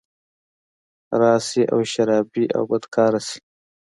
راشي 1.19 1.63
او 1.73 1.79
شرابي 1.91 2.45
او 2.55 2.61
بدکرداره 2.69 3.19
شي 3.27 3.39